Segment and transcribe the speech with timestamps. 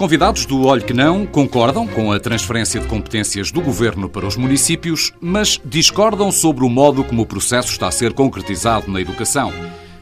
[0.00, 4.34] convidados do Olho que Não concordam com a transferência de competências do governo para os
[4.34, 9.52] municípios, mas discordam sobre o modo como o processo está a ser concretizado na educação.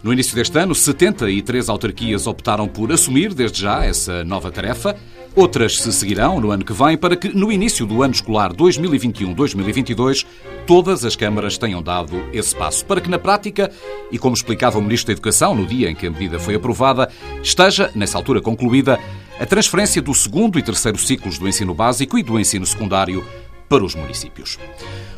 [0.01, 4.95] No início deste ano, 73 autarquias optaram por assumir, desde já, essa nova tarefa.
[5.35, 10.25] Outras se seguirão no ano que vem para que, no início do ano escolar 2021-2022,
[10.65, 12.85] todas as câmaras tenham dado esse passo.
[12.85, 13.69] Para que, na prática,
[14.13, 17.11] e como explicava o Ministro da Educação no dia em que a medida foi aprovada,
[17.43, 18.97] esteja, nessa altura concluída,
[19.39, 23.25] a transferência do segundo e terceiro ciclos do ensino básico e do ensino secundário
[23.69, 24.59] para os municípios.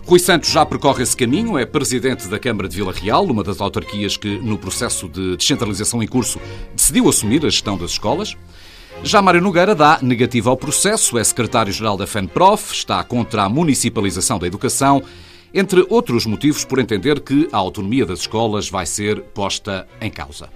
[0.04, 3.60] Rui Santos já percorre esse caminho, é presidente da Câmara de Vila Real, uma das
[3.60, 6.40] autarquias que, no processo de descentralização em curso,
[6.74, 8.36] decidiu assumir a gestão das escolas.
[9.02, 14.38] Já Mário Nogueira dá negativa ao processo, é secretário-geral da FENPROF, está contra a municipalização
[14.38, 15.02] da educação,
[15.54, 20.50] entre outros motivos por entender que a autonomia das escolas vai ser posta em causa.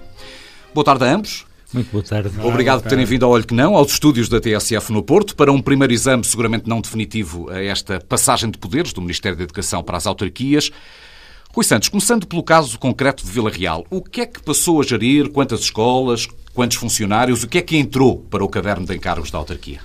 [0.75, 1.47] Boa tarde a ambos.
[1.75, 2.31] Muito boa tarde.
[2.41, 5.51] Obrigado por terem vindo ao Olho que Não, aos estúdios da TSF no Porto, para
[5.51, 9.83] um primeiro exame seguramente não definitivo a esta passagem de poderes do Ministério da Educação
[9.83, 10.71] para as autarquias.
[11.53, 14.85] Rui Santos, começando pelo caso concreto de Vila Real, o que é que passou a
[14.85, 19.33] gerir, quantas escolas, quantos funcionários, o que é que entrou para o caderno de encargos
[19.33, 19.81] da autarquia?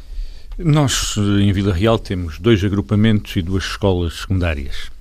[0.60, 4.92] Nós, em Vila Real, temos dois agrupamentos e duas escolas secundárias.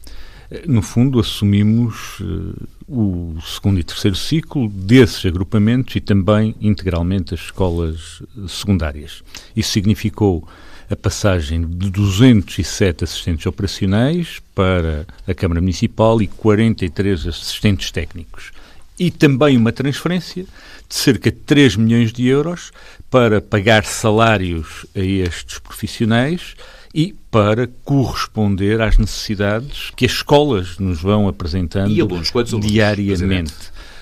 [0.66, 7.40] No fundo, assumimos uh, o segundo e terceiro ciclo desses agrupamentos e também integralmente as
[7.40, 9.22] escolas secundárias.
[9.54, 10.48] Isso significou
[10.90, 18.50] a passagem de 207 assistentes operacionais para a Câmara Municipal e 43 assistentes técnicos.
[18.98, 20.44] E também uma transferência
[20.88, 22.72] de cerca de 3 milhões de euros
[23.10, 26.56] para pagar salários a estes profissionais
[26.94, 33.52] e para corresponder às necessidades que as escolas nos vão apresentando alunos, diariamente.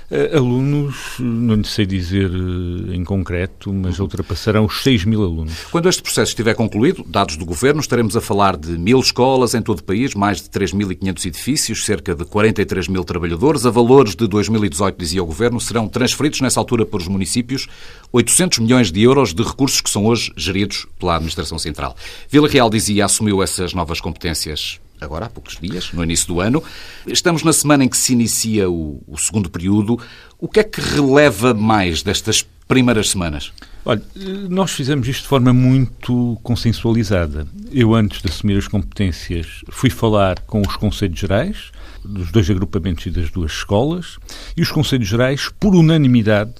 [0.09, 5.65] Uh, alunos, não lhe sei dizer uh, em concreto, mas ultrapassarão os 6 mil alunos.
[5.71, 9.61] Quando este processo estiver concluído, dados do Governo, estaremos a falar de mil escolas em
[9.61, 13.66] todo o país, mais de 3.500 edifícios, cerca de 43 mil trabalhadores.
[13.66, 17.66] A valores de 2018, dizia o Governo, serão transferidos nessa altura para os municípios
[18.12, 21.97] 800 milhões de euros de recursos que são hoje geridos pela Administração Central.
[22.31, 26.62] Vila Real dizia assumiu essas novas competências agora há poucos dias, no início do ano.
[27.07, 29.99] Estamos na semana em que se inicia o, o segundo período.
[30.39, 33.53] O que é que releva mais destas primeiras semanas?
[33.84, 34.03] Olha,
[34.49, 37.47] nós fizemos isto de forma muito consensualizada.
[37.71, 41.71] Eu, antes de assumir as competências, fui falar com os Conselhos Gerais,
[42.05, 44.19] dos dois agrupamentos e das duas escolas,
[44.57, 46.55] e os Conselhos Gerais, por unanimidade,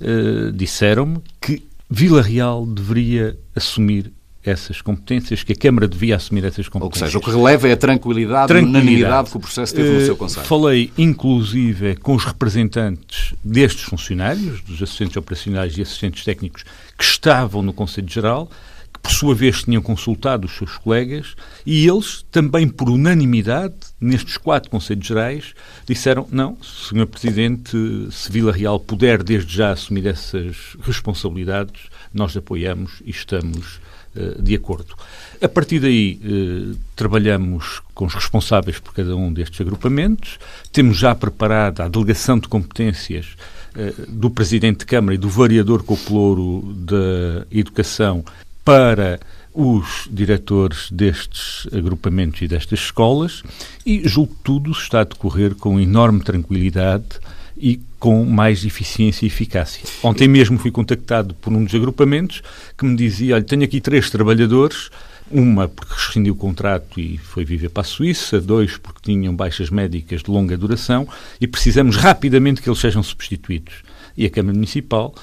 [0.00, 4.12] eh, disseram-me que Vila Real deveria assumir
[4.44, 7.02] essas competências, que a Câmara devia assumir essas competências.
[7.02, 8.76] Ou seja, o que releva é a tranquilidade, tranquilidade.
[8.76, 10.46] a unanimidade que o processo teve no seu Conselho.
[10.46, 16.64] Falei, inclusive, com os representantes destes funcionários, dos assistentes operacionais e assistentes técnicos,
[16.98, 18.50] que estavam no Conselho Geral,
[18.92, 24.36] que por sua vez tinham consultado os seus colegas, e eles, também por unanimidade, nestes
[24.36, 25.54] quatro Conselhos Gerais,
[25.86, 27.06] disseram, não, Sr.
[27.06, 27.76] Presidente,
[28.10, 33.80] se Vila Real puder desde já assumir essas responsabilidades, nós apoiamos e estamos
[34.14, 34.94] eh, de acordo.
[35.40, 40.38] A partir daí, eh, trabalhamos com os responsáveis por cada um destes agrupamentos,
[40.70, 43.28] temos já preparada a delegação de competências
[43.74, 48.22] eh, do Presidente de Câmara e do Variador Coplouro da Educação
[48.62, 49.18] para
[49.54, 53.42] os diretores destes agrupamentos e destas escolas
[53.84, 57.18] e, julgo que tudo está a decorrer com enorme tranquilidade
[57.62, 59.84] e com mais eficiência e eficácia.
[60.02, 62.42] Ontem mesmo fui contactado por um dos agrupamentos
[62.76, 64.90] que me dizia: Olha, tenho aqui três trabalhadores.
[65.30, 69.70] Uma porque rescindiu o contrato e foi viver para a Suíça, dois porque tinham baixas
[69.70, 71.08] médicas de longa duração
[71.40, 73.76] e precisamos rapidamente que eles sejam substituídos.
[74.14, 75.14] E a Câmara Municipal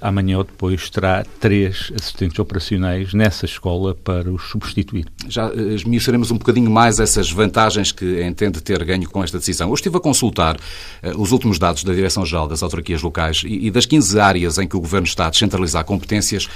[0.00, 5.06] amanhã ou depois terá três assistentes operacionais nessa escola para os substituir.
[5.28, 9.68] Já uh, esmiuçaremos um bocadinho mais essas vantagens que entende ter ganho com esta decisão.
[9.68, 13.70] Eu estive a consultar uh, os últimos dados da Direção-Geral das Autarquias Locais e, e
[13.70, 16.48] das 15 áreas em que o Governo está a descentralizar competências,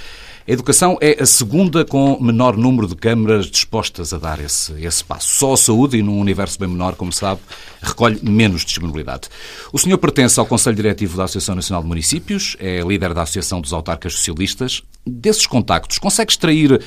[0.50, 5.04] a educação é a segunda com menor número de câmaras dispostas a dar esse, esse
[5.04, 5.28] passo.
[5.36, 7.40] Só a saúde, e num universo bem menor, como sabe,
[7.80, 9.28] recolhe menos disponibilidade.
[9.72, 13.60] O senhor pertence ao Conselho Diretivo da Associação Nacional de Municípios, é líder da Associação
[13.60, 14.82] dos Autarcas Socialistas.
[15.06, 16.82] Desses contactos, consegue extrair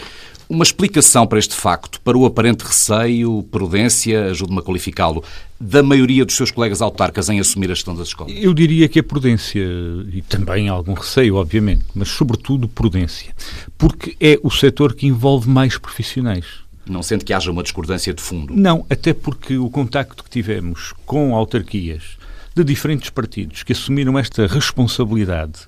[0.54, 5.24] uma explicação para este facto, para o aparente receio, prudência, ajude-me a qualificá-lo,
[5.60, 8.34] da maioria dos seus colegas autarcas em assumir a gestão das escolas?
[8.36, 9.64] Eu diria que é prudência
[10.12, 13.34] e também algum receio, obviamente, mas sobretudo prudência,
[13.78, 16.46] porque é o setor que envolve mais profissionais.
[16.86, 18.54] Não sente que haja uma discordância de fundo?
[18.54, 22.18] Não, até porque o contacto que tivemos com autarquias
[22.54, 25.62] de diferentes partidos que assumiram esta responsabilidade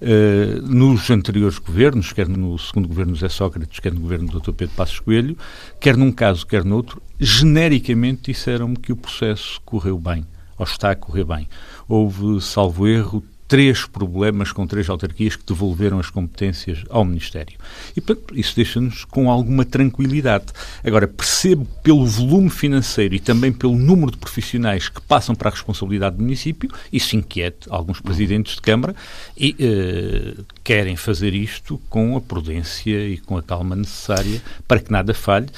[0.00, 4.52] Uh, nos anteriores governos, quer no segundo governo José Sócrates, quer no governo do Dr.
[4.52, 5.36] Pedro Passos Coelho,
[5.80, 10.24] quer num caso, quer noutro, genericamente disseram-me que o processo correu bem,
[10.56, 11.48] ou está a correr bem.
[11.88, 17.58] Houve, salvo erro, três problemas com três autarquias que devolveram as competências ao Ministério.
[17.96, 20.46] E, portanto, isso deixa-nos com alguma tranquilidade.
[20.84, 25.52] Agora, percebo pelo volume financeiro e também pelo número de profissionais que passam para a
[25.52, 28.94] responsabilidade do município, isso inquieta alguns presidentes de Câmara
[29.36, 34.92] e uh, querem fazer isto com a prudência e com a calma necessária para que
[34.92, 35.48] nada falhe,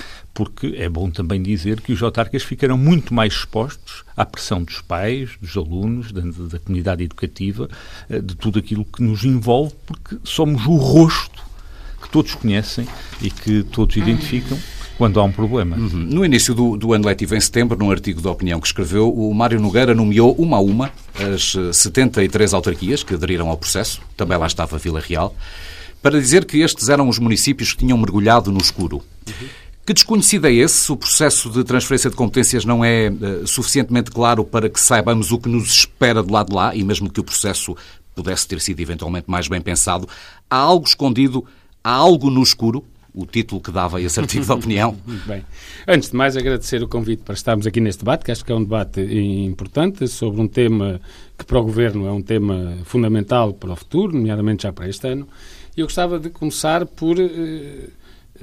[0.40, 4.80] porque é bom também dizer que os autarcas ficaram muito mais expostos à pressão dos
[4.80, 7.68] pais, dos alunos, da, da comunidade educativa,
[8.08, 11.42] eh, de tudo aquilo que nos envolve, porque somos o rosto
[12.00, 12.88] que todos conhecem
[13.20, 14.56] e que todos identificam
[14.96, 15.76] quando há um problema.
[15.76, 16.06] Uhum.
[16.10, 19.34] No início do, do, ano letivo, em setembro, num artigo de opinião que escreveu, o
[19.34, 20.90] Mário Nogueira nomeou uma a uma
[21.34, 25.36] as 73 autarquias que aderiram ao processo, também lá estava Vila Real,
[26.00, 29.02] para dizer que estes eram os municípios que tinham mergulhado no escuro.
[29.28, 29.48] Uhum.
[29.90, 30.92] Que desconhecido é esse?
[30.92, 35.38] O processo de transferência de competências não é uh, suficientemente claro para que saibamos o
[35.40, 37.76] que nos espera do lado de lá e mesmo que o processo
[38.14, 40.08] pudesse ter sido eventualmente mais bem pensado,
[40.48, 41.44] há algo escondido,
[41.82, 42.84] há algo no escuro?
[43.12, 44.96] O título que dava esse artigo de opinião.
[45.04, 45.44] Muito bem.
[45.88, 48.54] Antes de mais, agradecer o convite para estarmos aqui neste debate, que acho que é
[48.54, 51.00] um debate importante sobre um tema
[51.36, 55.08] que para o Governo é um tema fundamental para o futuro, nomeadamente já para este
[55.08, 55.26] ano.
[55.76, 57.99] E eu gostava de começar por uh,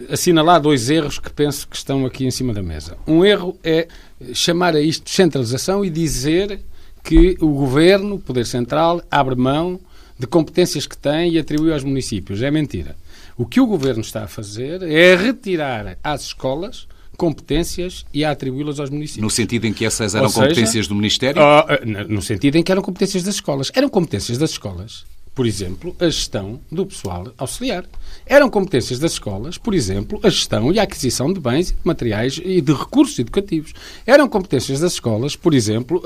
[0.09, 2.97] assinalar dois erros que penso que estão aqui em cima da mesa.
[3.07, 3.87] Um erro é
[4.33, 6.59] chamar a isto de centralização e dizer
[7.03, 9.79] que o governo, o poder central, abre mão
[10.19, 12.41] de competências que tem e atribui aos municípios.
[12.41, 12.95] É mentira.
[13.37, 18.79] O que o governo está a fazer é retirar às escolas competências e a atribuí-las
[18.79, 19.23] aos municípios.
[19.23, 21.41] No sentido em que essas eram seja, competências do Ministério?
[21.41, 23.71] Uh, no sentido em que eram competências das escolas.
[23.73, 25.05] Eram competências das escolas
[25.37, 27.85] por exemplo, a gestão do pessoal auxiliar.
[28.25, 32.41] Eram competências das escolas, por exemplo, a gestão e a aquisição de bens, de materiais
[32.43, 33.71] e de recursos educativos.
[34.03, 36.01] Eram competências das escolas, por exemplo,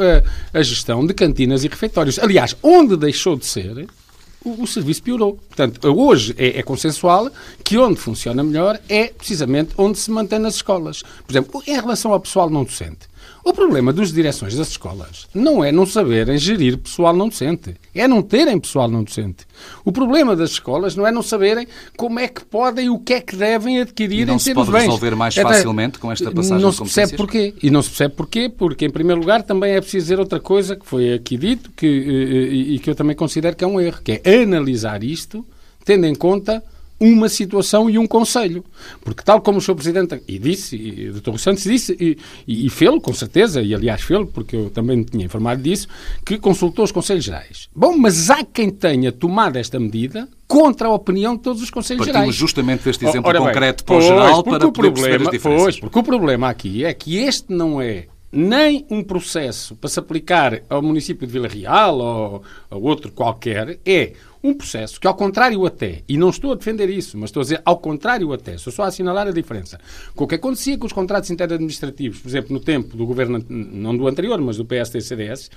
[0.54, 2.20] a, a gestão de cantinas e refeitórios.
[2.20, 3.88] Aliás, onde deixou de ser,
[4.44, 5.40] o, o serviço piorou.
[5.48, 7.32] Portanto, hoje é, é, consensual
[7.64, 11.04] que onde funciona melhor é precisamente onde se mantém nas escolas.
[11.26, 13.11] Por exemplo, em relação ao pessoal não docente.
[13.44, 18.08] O problema das direções das escolas não é não saberem gerir pessoal não docente, é
[18.08, 19.48] não terem pessoal não docente.
[19.84, 21.68] O problema das escolas não é não saberem
[21.98, 24.54] como é que podem e o que é que devem adquirir não em termos de
[24.54, 24.56] bens.
[24.56, 27.54] Não se pode resolver mais facilmente com esta passagem Não se percebe porquê.
[27.64, 30.76] E não se percebe porquê, porque, em primeiro lugar, também é preciso dizer outra coisa
[30.76, 34.02] que foi aqui dito que, e, e que eu também considero que é um erro,
[34.04, 35.46] que é analisar isto
[35.84, 36.64] tendo em conta
[37.02, 38.64] uma situação e um conselho.
[39.04, 39.74] Porque tal como o Sr.
[39.74, 41.38] Presidente e disse, e o Dr.
[41.38, 42.18] Santos disse, e,
[42.48, 45.88] e, e fê-lo, com certeza, e aliás fê-lo, porque eu também me tinha informado disso,
[46.24, 47.68] que consultou os Conselhos Gerais.
[47.76, 52.06] Bom, mas há quem tenha tomado esta medida contra a opinião de todos os Conselhos
[52.06, 52.36] Partimos Gerais.
[52.36, 56.50] justamente deste exemplo Ora, concreto para o geral para o problema, Pois, porque o problema
[56.50, 61.34] aqui é que este não é nem um processo para se aplicar ao município de
[61.34, 66.30] Vila Real ou a outro qualquer, é um processo que, ao contrário até, e não
[66.30, 69.28] estou a defender isso, mas estou a dizer ao contrário até, sou só a assinalar
[69.28, 69.80] a diferença,
[70.16, 73.96] com o que acontecia com os contratos interadministrativos, por exemplo, no tempo do governo, não
[73.96, 75.50] do anterior, mas do PSD-CDS,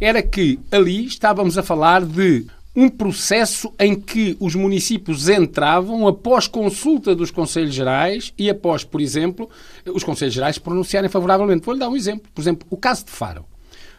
[0.00, 2.46] era que ali estávamos a falar de
[2.76, 9.00] um processo em que os municípios entravam após consulta dos Conselhos Gerais e após, por
[9.00, 9.50] exemplo,
[9.92, 11.64] os Conselhos Gerais pronunciarem favoravelmente.
[11.64, 12.30] Vou-lhe dar um exemplo.
[12.32, 13.44] Por exemplo, o caso de Faro.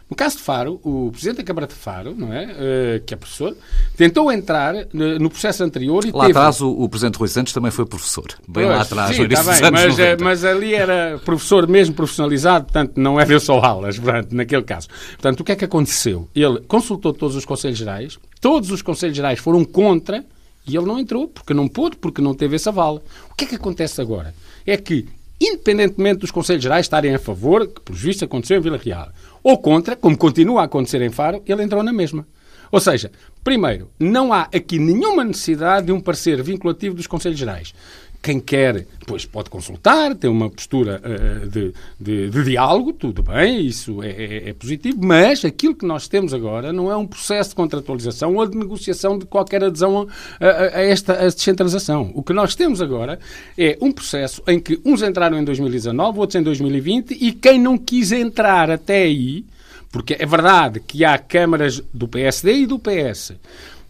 [0.09, 3.17] No caso de Faro, o Presidente da Câmara de Faro, não é, uh, que é
[3.17, 3.55] professor,
[3.95, 6.39] tentou entrar no processo anterior e Lá teve...
[6.39, 8.25] atrás o, o Presidente Rui Santos também foi professor.
[8.47, 12.65] Bem pois, lá atrás, sim, tá bem, mas, eh, mas, ali era professor mesmo profissionalizado,
[12.65, 14.87] portanto não é deu só aulas, portanto, naquele caso.
[15.11, 16.27] Portanto, o que é que aconteceu?
[16.33, 20.25] Ele consultou todos os Conselhos Gerais, todos os Conselhos Gerais foram contra
[20.65, 22.99] e ele não entrou, porque não pôde, porque não teve essa vala.
[23.29, 24.33] O que é que acontece agora?
[24.65, 25.05] É que
[25.39, 29.09] independentemente dos Conselhos Gerais estarem a favor, que por justo aconteceu em Vila Real,
[29.49, 32.27] ou contra, como continua a acontecer em Faro, ele entrou na mesma.
[32.71, 33.11] Ou seja,
[33.43, 37.73] primeiro, não há aqui nenhuma necessidade de um parecer vinculativo dos Conselhos Gerais.
[38.21, 43.65] Quem quer, pois pode consultar, tem uma postura uh, de, de, de, diálogo, tudo bem,
[43.65, 47.51] isso é, é, é, positivo, mas aquilo que nós temos agora não é um processo
[47.51, 50.05] de contratualização ou de negociação de qualquer adesão
[50.38, 52.11] a, a, a esta a descentralização.
[52.13, 53.17] O que nós temos agora
[53.57, 57.77] é um processo em que uns entraram em 2019, outros em 2020, e quem não
[57.77, 59.45] quis entrar até aí,
[59.89, 63.33] porque é verdade que há câmaras do PSD e do PS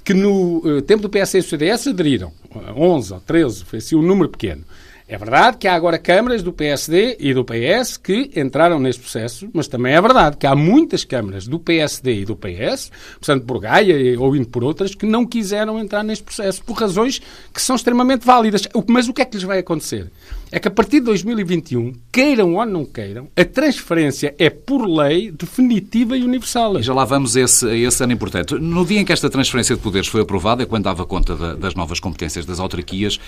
[0.03, 2.31] que no uh, tempo do PS e do CDS aderiram,
[2.75, 4.63] 11 ou 13, foi assim um número pequeno.
[5.11, 9.49] É verdade que há agora câmaras do PSD e do PS que entraram neste processo,
[9.51, 13.59] mas também é verdade que há muitas câmaras do PSD e do PS, portanto por
[13.59, 17.19] Gaia ou indo por outras, que não quiseram entrar neste processo por razões
[17.51, 18.67] que são extremamente válidas.
[18.87, 20.11] Mas o que é que lhes vai acontecer?
[20.51, 25.31] É que a partir de 2021, queiram ou não queiram, a transferência é por lei
[25.31, 26.79] definitiva e universal.
[26.79, 28.55] E já lá vamos a esse, esse ano importante.
[28.55, 31.73] No dia em que esta transferência de poderes foi aprovada, quando dava conta da, das
[31.73, 33.19] novas competências das autarquias,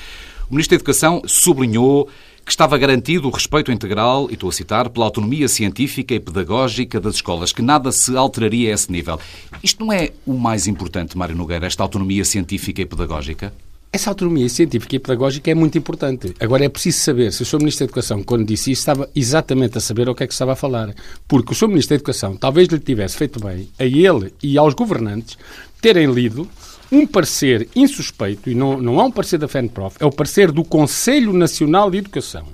[0.52, 2.10] o Ministro da Educação sublinhou
[2.44, 7.00] que estava garantido o respeito integral, e estou a citar, pela autonomia científica e pedagógica
[7.00, 9.18] das escolas, que nada se alteraria a esse nível.
[9.64, 13.54] Isto não é o mais importante, Mário Nogueira, esta autonomia científica e pedagógica?
[13.94, 16.34] Essa autonomia científica e pedagógica é muito importante.
[16.40, 17.60] Agora é preciso saber se o Sr.
[17.60, 20.54] Ministro da Educação, quando disse isso, estava exatamente a saber o que é que estava
[20.54, 20.94] a falar.
[21.28, 21.68] Porque o Sr.
[21.70, 25.38] Ministro da Educação talvez lhe tivesse feito bem, a ele e aos governantes,
[25.82, 26.50] terem lido
[26.92, 30.64] um parecer insuspeito, e não, não é um parecer da FENPROF, é o parecer do
[30.64, 32.46] Conselho Nacional de Educação,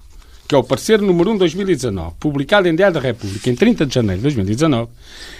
[0.47, 3.85] que é o parecer número 1 de 2019, publicado em Diário da República em 30
[3.85, 4.89] de janeiro de 2019,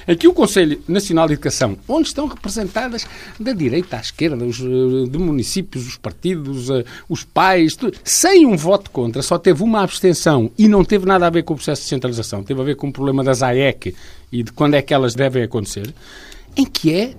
[0.07, 3.07] em que o Conselho Nacional de Educação, onde estão representadas
[3.39, 8.57] da direita à esquerda, os eh, de municípios, os partidos, eh, os pais, sem um
[8.57, 11.83] voto contra, só teve uma abstenção e não teve nada a ver com o processo
[11.83, 13.95] de centralização, teve a ver com o problema das AEC
[14.31, 15.93] e de quando é que elas devem acontecer,
[16.57, 17.13] em que é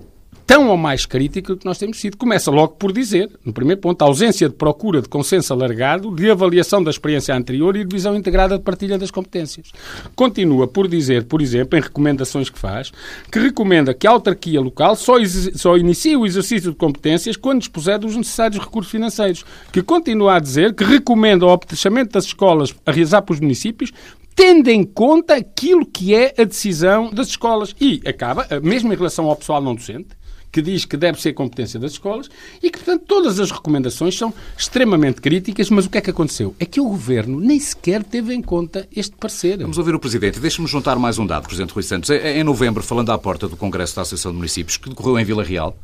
[0.49, 2.17] tão ou mais crítica que nós temos sido.
[2.17, 6.27] Começa logo por dizer, no primeiro ponto, a ausência de procura de consenso alargado, de
[6.27, 9.71] avaliação da experiência anterior e de visão integrada de partilha das competências.
[10.15, 12.91] Continua por dizer, por exemplo, em recomendações que faz,
[13.31, 15.17] que recomenda que a autarquia local só,
[15.53, 19.45] só inicie o exercício de competências quando dispuser dos necessários recursos financeiros.
[19.71, 23.91] Que continua a dizer que recomenda o apetechamento das escolas a realizar para os municípios
[24.39, 27.75] tendo em conta aquilo que é a decisão das escolas.
[27.77, 30.07] E acaba, mesmo em relação ao pessoal não docente,
[30.51, 32.29] que diz que deve ser competência das escolas
[32.61, 36.55] e que, portanto, todas as recomendações são extremamente críticas, mas o que é que aconteceu?
[36.59, 39.57] É que o Governo nem sequer teve em conta este parecer.
[39.59, 40.39] Vamos ouvir o Presidente.
[40.39, 42.09] Deixe-me juntar mais um dado, Presidente Rui Santos.
[42.09, 45.43] Em novembro, falando à porta do Congresso da Associação de Municípios, que decorreu em Vila
[45.43, 45.77] Real,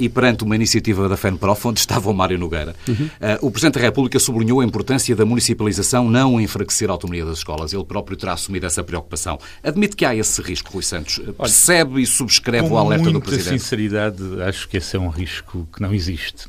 [0.00, 2.94] e perante uma iniciativa da FENPROF, onde estava o Mário Nogueira, uhum.
[2.94, 7.38] uh, o Presidente da República sublinhou a importância da municipalização não enfraquecer a autonomia das
[7.38, 7.72] escolas.
[7.72, 9.38] Ele próprio terá assumido essa preocupação.
[9.62, 11.18] Admite que há esse risco, Rui Santos.
[11.18, 13.52] Olha, Percebe e subscreve o alerta do Presidente?
[13.52, 16.48] Com sinceridade, acho que esse é um risco que não existe.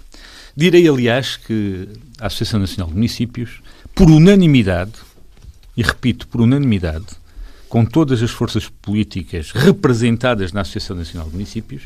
[0.55, 1.89] Direi, aliás, que
[2.19, 3.61] a Associação Nacional de Municípios,
[3.93, 4.93] por unanimidade,
[5.75, 7.05] e repito, por unanimidade,
[7.71, 11.83] com todas as forças políticas representadas na Associação Nacional de Municípios,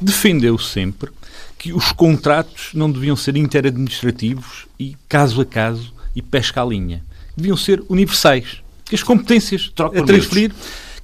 [0.00, 1.10] defendeu sempre
[1.58, 7.04] que os contratos não deviam ser interadministrativos e caso a caso e pesca à linha.
[7.36, 8.62] Deviam ser universais.
[8.86, 10.54] Que as competências Troca a transferir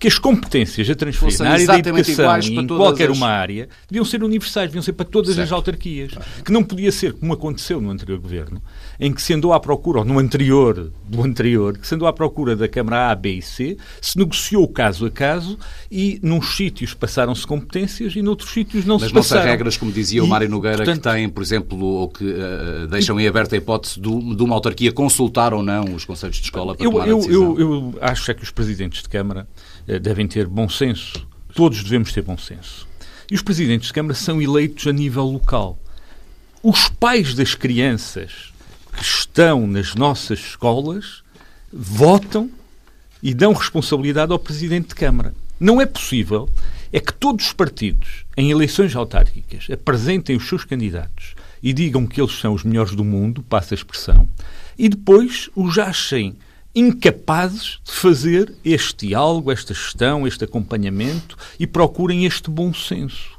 [0.02, 3.16] que as competências a transferir na área da educação e em qualquer as...
[3.16, 5.46] uma área deviam ser universais, deviam ser para todas certo.
[5.46, 6.10] as autarquias.
[6.44, 8.60] Que não podia ser como aconteceu no anterior governo,
[8.98, 12.12] em que se andou à procura, ou no anterior do anterior, que se andou à
[12.12, 15.56] procura da Câmara A, B e C, se negociou caso a caso
[15.88, 19.42] e num sítios passaram-se competências e noutros sítios não Mas se passaram.
[19.42, 22.08] Mas não regras, como dizia e, o Mário Nogueira, portanto, que têm, por exemplo, ou
[22.08, 26.04] que uh, deixam em aberta a hipótese de, de, uma autarquia consultar ou não os
[26.04, 27.42] conselhos de escola para eu, tomar eu, a decisão.
[27.56, 29.46] Eu, eu acho é que os presidentes de Câmara
[30.00, 31.26] devem ter bom senso.
[31.54, 32.88] Todos devemos ter bom senso.
[33.30, 35.78] E os presidentes de Câmara são eleitos a nível local.
[36.62, 38.52] Os pais das crianças
[38.92, 41.22] que estão nas nossas escolas
[41.72, 42.50] votam
[43.22, 45.34] e dão responsabilidade ao presidente de Câmara.
[45.58, 46.48] Não é possível
[46.92, 52.20] é que todos os partidos, em eleições autárquicas, apresentem os seus candidatos e digam que
[52.20, 54.28] eles são os melhores do mundo, passa a expressão,
[54.76, 56.36] e depois os achem
[56.74, 63.38] incapazes de fazer este diálogo, esta gestão, este acompanhamento e procurem este bom senso.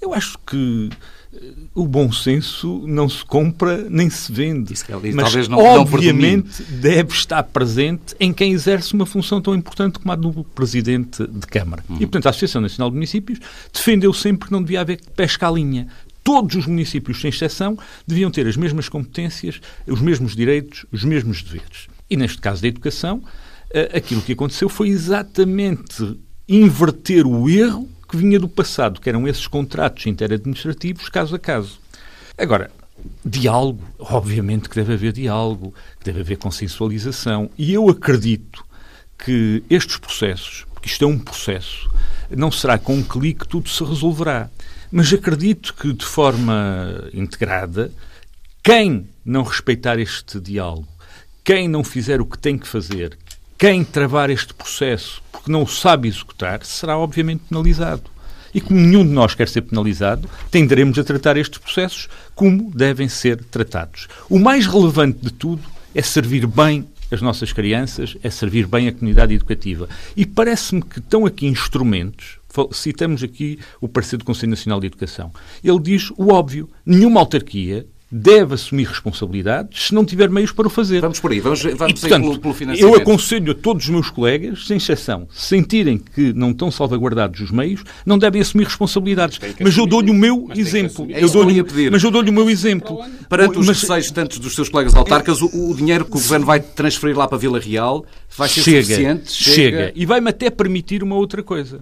[0.00, 0.90] Eu acho que
[1.34, 4.72] eh, o bom senso não se compra nem se vende.
[4.72, 9.54] Isso, mas, talvez não, obviamente, não deve estar presente em quem exerce uma função tão
[9.56, 11.84] importante como a do Presidente de Câmara.
[11.88, 11.96] Uhum.
[11.96, 13.40] E, portanto, a Associação Nacional de Municípios
[13.72, 15.88] defendeu sempre que não devia haver pesca à linha.
[16.22, 21.42] Todos os municípios, sem exceção, deviam ter as mesmas competências, os mesmos direitos, os mesmos
[21.42, 21.88] deveres.
[22.10, 23.22] E neste caso da educação,
[23.70, 29.28] eh, aquilo que aconteceu foi exatamente inverter o erro que vinha do passado, que eram
[29.28, 31.78] esses contratos interadministrativos caso a caso.
[32.38, 32.70] Agora,
[33.24, 37.50] diálogo, obviamente que deve haver diálogo, que deve haver consensualização.
[37.58, 38.64] E eu acredito
[39.18, 41.90] que estes processos, porque isto é um processo,
[42.30, 44.48] não será com um clique que tudo se resolverá.
[44.90, 47.92] Mas acredito que, de forma integrada,
[48.62, 50.88] quem não respeitar este diálogo,
[51.48, 53.16] quem não fizer o que tem que fazer,
[53.56, 58.02] quem travar este processo porque não o sabe executar, será obviamente penalizado.
[58.52, 63.08] E como nenhum de nós quer ser penalizado, tenderemos a tratar estes processos como devem
[63.08, 64.08] ser tratados.
[64.28, 65.62] O mais relevante de tudo
[65.94, 69.88] é servir bem as nossas crianças, é servir bem a comunidade educativa.
[70.14, 72.38] E parece-me que estão aqui instrumentos,
[72.72, 75.32] citamos aqui o parecer do Conselho Nacional de Educação,
[75.64, 80.70] ele diz o óbvio, nenhuma autarquia deve assumir responsabilidades se não tiver meios para o
[80.70, 81.00] fazer.
[81.00, 82.94] Vamos por aí, vamos, vamos e, portanto, pelo, pelo financiamento.
[82.94, 87.50] Eu aconselho a todos os meus colegas, sem exceção, sentirem que não estão salvaguardados os
[87.50, 89.38] meios, não devem assumir responsabilidades.
[89.60, 91.06] Mas, eu dou-lhe o meu exemplo.
[91.10, 91.44] Eu dou
[91.92, 92.98] mas eu dou-lhe o meu exemplo.
[93.28, 93.82] Perante os mas...
[93.82, 97.28] receios tantos dos seus colegas autarcas, o, o, dinheiro que o Governo vai transferir lá
[97.28, 98.04] para Vila Real
[98.36, 99.32] vai ser chega, suficiente?
[99.32, 99.54] Chega.
[99.54, 99.92] chega.
[99.94, 101.80] E vai-me até permitir uma outra coisa.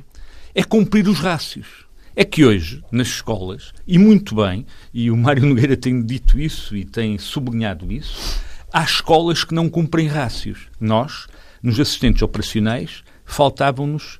[0.54, 1.85] É cumprir os rácios
[2.18, 6.74] é que hoje, nas escolas, e muito bem, e o Mário Nogueira tem dito isso
[6.74, 8.40] e tem sublinhado isso,
[8.72, 10.68] há escolas que não cumprem rácios.
[10.80, 11.26] Nós,
[11.62, 14.18] nos assistentes operacionais, faltavam-nos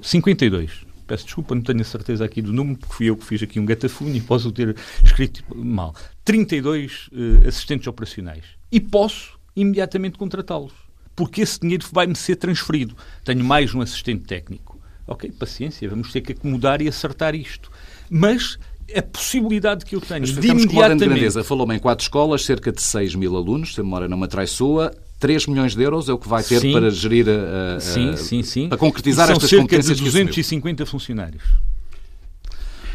[0.00, 0.86] 52.
[1.04, 3.58] Peço desculpa, não tenho a certeza aqui do número, porque fui eu que fiz aqui
[3.58, 5.96] um gatafunho e posso ter escrito mal.
[6.24, 8.44] 32 uh, assistentes operacionais.
[8.70, 10.72] E posso imediatamente contratá-los,
[11.16, 12.96] porque esse dinheiro vai-me ser transferido.
[13.24, 14.71] Tenho mais um assistente técnico
[15.12, 17.70] Ok, paciência, vamos ter que acomodar e acertar isto.
[18.08, 18.58] Mas
[18.96, 21.04] a possibilidade que eu tenho Mas de imediatamente...
[21.04, 21.44] grandeza.
[21.44, 24.90] Falou-me em quatro escolas, cerca de 6 mil alunos, se a memória não me atraiçoa.
[25.20, 26.72] 3 milhões de euros é o que vai ter sim.
[26.72, 28.68] para gerir, a, a, sim, sim, sim.
[28.68, 31.44] para concretizar São estas cerca de 250 funcionários.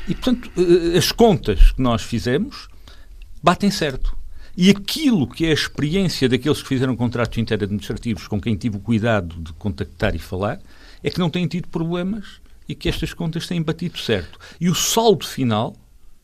[0.08, 2.68] E, portanto, eh, as contas que nós fizemos
[3.44, 4.17] batem certo.
[4.60, 8.80] E aquilo que é a experiência daqueles que fizeram contratos interadministrativos com quem tive o
[8.80, 10.60] cuidado de contactar e falar,
[11.04, 14.40] é que não têm tido problemas e que estas contas têm batido certo.
[14.60, 15.76] E o saldo final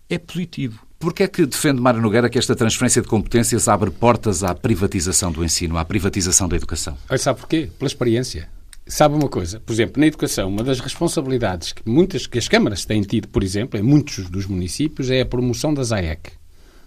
[0.10, 0.84] é positivo.
[0.98, 5.32] Porquê é que defende Mário Nogueira que esta transferência de competências abre portas à privatização
[5.32, 6.98] do ensino, à privatização da educação?
[7.08, 7.70] Olha, sabe porquê?
[7.78, 8.50] Pela experiência.
[8.88, 9.60] Sabe uma coisa?
[9.60, 13.44] Por exemplo, na educação, uma das responsabilidades que muitas que as câmaras têm tido, por
[13.44, 16.32] exemplo, em muitos dos municípios, é a promoção das AEC,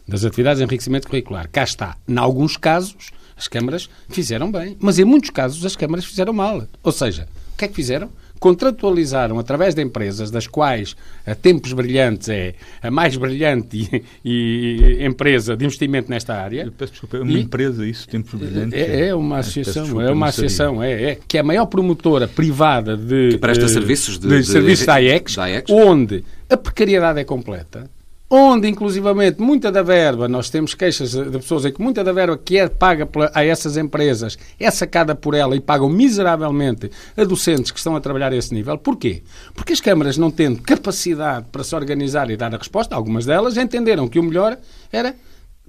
[0.06, 1.48] das atividades de enriquecimento curricular.
[1.50, 1.96] Cá está.
[2.08, 6.66] Em alguns casos, as câmaras fizeram bem, mas em muitos casos as câmaras fizeram mal.
[6.82, 8.08] Ou seja, o que é que fizeram?
[8.38, 10.94] Contratualizaram através de empresas, das quais
[11.26, 16.64] a Tempos Brilhantes é a mais brilhante e, e empresa de investimento nesta área.
[16.64, 18.78] Eu peço desculpa, é uma e, empresa isso, Tempos Brilhantes?
[18.78, 22.28] É, é uma associação, desculpa, é uma associação, é, é, que é a maior promotora
[22.28, 23.30] privada de...
[23.30, 25.36] Que presta serviços de, de, de, serviços da AEX,
[25.70, 27.88] onde a precariedade é completa,
[28.28, 32.36] onde, inclusivamente, muita da verba, nós temos queixas de pessoas em que muita da verba
[32.36, 37.70] que é paga a essas empresas é sacada por ela e pagam miseravelmente a docentes
[37.70, 38.76] que estão a trabalhar a esse nível.
[38.78, 39.22] Porquê?
[39.54, 43.56] Porque as câmaras, não tendo capacidade para se organizar e dar a resposta, algumas delas
[43.56, 44.58] entenderam que o melhor
[44.92, 45.14] era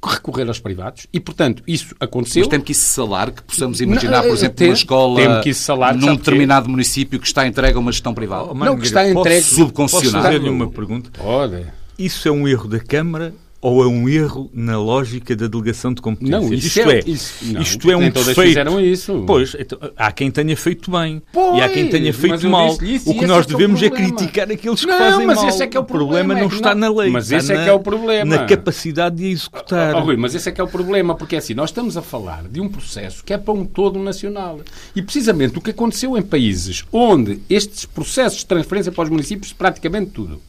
[0.03, 2.41] recorrer aos privados e, portanto, isso aconteceu.
[2.41, 5.95] Mas tem que isso salar, que possamos imaginar, por exemplo, tem, uma escola que salar,
[5.95, 8.49] num determinado município que está entregue a uma gestão privada.
[8.51, 9.41] Oh, não, que está entregue...
[9.43, 10.23] Subconcessionado.
[10.23, 11.09] Posso fazer-lhe uma pergunta?
[11.17, 11.65] Pode.
[11.97, 16.01] Isso é um erro da Câmara ou é um erro na lógica da delegação de
[16.01, 16.43] competências?
[16.43, 18.79] Não, isto é, é isso, não, isto é um defeito.
[18.79, 19.23] isso.
[19.25, 22.77] Pois, então, há quem tenha feito bem pois, e há quem tenha feito mal.
[22.81, 25.49] Isso, o que nós é devemos é, é, criticar aqueles que não, fazem mas mal.
[25.49, 27.63] Esse é que é o, o problema, problema não está na lei, mas esse é
[27.63, 28.35] que é o problema.
[28.35, 29.95] na capacidade de executar.
[29.95, 32.01] Oh, oh, Rui, mas esse é que é o problema, porque assim, nós estamos a
[32.01, 34.61] falar de um processo que é para um todo nacional.
[34.95, 39.51] E precisamente o que aconteceu em países onde estes processos de transferência para os municípios,
[39.51, 40.39] praticamente tudo,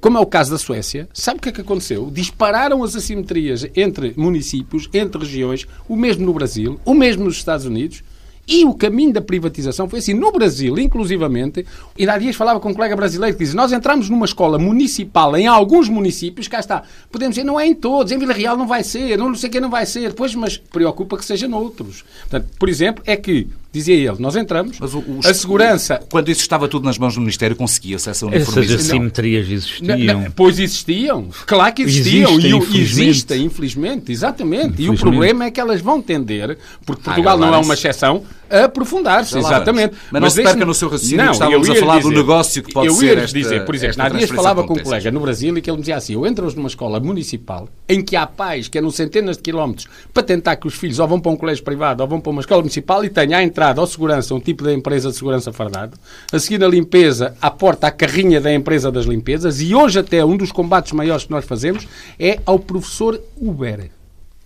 [0.00, 2.10] como é o caso da Suécia, sabe o que é que aconteceu?
[2.10, 7.66] Dispararam as assimetrias entre municípios, entre regiões, o mesmo no Brasil, o mesmo nos Estados
[7.66, 8.02] Unidos.
[8.48, 10.12] E o caminho da privatização foi assim.
[10.12, 11.64] No Brasil, inclusivamente,
[11.96, 15.36] e há dias falava com um colega brasileiro que diz: Nós entramos numa escola municipal
[15.36, 16.82] em alguns municípios, cá está.
[17.12, 19.60] Podemos dizer, não é em todos, em Vila Real não vai ser, não sei quem
[19.60, 22.04] não vai ser, pois, mas preocupa que seja noutros.
[22.22, 26.00] Portanto, por exemplo, é que Dizia ele, nós entramos, Mas o, a segurança...
[26.10, 28.62] Quando isso estava tudo nas mãos do Ministério, conseguia-se essa uniformização?
[28.62, 29.98] Essas assimetrias existiam.
[29.98, 32.30] Não, não, pois existiam, claro que existiam.
[32.30, 33.08] Existem, e infelizmente.
[33.08, 34.64] existem, infelizmente, exatamente.
[34.64, 34.82] Infelizmente.
[34.82, 38.64] E o problema é que elas vão tender, porque Portugal não é uma exceção, a
[38.64, 39.94] aprofundar-se, exatamente.
[40.10, 42.62] Mas, Mas não se perca no seu raciocínio, não, estávamos a falar dizer, do negócio
[42.64, 45.12] que pode eu ser ia esta, dizer, por exemplo, há dias falava com um colega
[45.12, 48.16] no Brasil e que ele me dizia assim, eu entro numa escola municipal em que
[48.16, 51.30] há pais que andam centenas de quilómetros para tentar que os filhos ou vão para
[51.30, 54.34] um colégio privado ou vão para uma escola municipal e tenha à entrada ou segurança
[54.34, 55.98] um tipo de empresa de segurança fardado,
[56.32, 60.24] a seguir na limpeza, à porta, a carrinha da empresa das limpezas, e hoje até
[60.24, 61.86] um dos combates maiores que nós fazemos
[62.18, 63.90] é ao professor Uber,